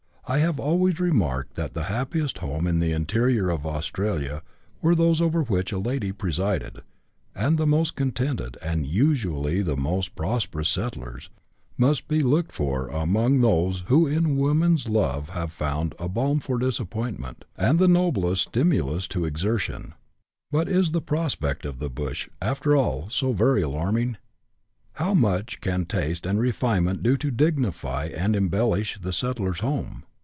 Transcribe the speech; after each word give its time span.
I 0.27 0.37
have 0.37 0.61
always 0.61 0.97
re 0.97 1.11
marked 1.11 1.55
that 1.55 1.73
the 1.73 1.83
happiest 1.91 2.37
homes 2.37 2.65
in 2.69 2.79
the 2.79 2.93
interior 2.93 3.49
of 3.49 3.65
Australia 3.65 4.41
were 4.81 4.93
CHAP. 4.93 4.95
XIV.] 4.95 4.95
FEMININE 4.95 4.95
OCCUPATIONS. 4.95 4.95
155 4.95 4.97
those 4.97 5.21
over 5.21 5.43
which 5.43 5.71
a 5.73 5.77
lady 5.77 6.11
presided, 6.13 6.81
and 7.35 7.57
the 7.57 7.67
most 7.67 7.95
contented, 7.97 8.57
and 8.61 8.85
usually 8.85 9.61
the 9.61 9.75
most 9.75 10.15
prosperous 10.15 10.69
settlers, 10.69 11.29
must 11.77 12.07
be 12.07 12.21
looked 12.21 12.53
for 12.53 12.87
among 12.87 13.41
those 13.41 13.83
who 13.87 14.07
in 14.07 14.37
woman's 14.37 14.87
love 14.87 15.27
have 15.29 15.51
found 15.51 15.95
a 15.99 16.07
balm 16.07 16.39
for 16.39 16.57
disappointment, 16.57 17.43
and 17.57 17.77
the 17.77 17.89
noblest 17.89 18.43
stimulus 18.43 19.09
to 19.09 19.25
exertion. 19.25 19.95
But 20.49 20.69
is 20.69 20.91
the 20.91 21.01
prospect 21.01 21.65
of 21.65 21.79
the 21.79 21.89
bush, 21.89 22.29
after 22.41 22.73
all, 22.77 23.09
so 23.09 23.33
very 23.33 23.63
alarming? 23.63 24.15
How 24.93 25.13
much 25.13 25.59
can 25.59 25.83
taste 25.83 26.25
and 26.25 26.39
refinement 26.39 27.03
do 27.03 27.17
to 27.17 27.31
dignify 27.31 28.05
and 28.15 28.33
embellish 28.33 28.97
the 29.01 29.11
settler's 29.11 29.59
home 29.59 30.05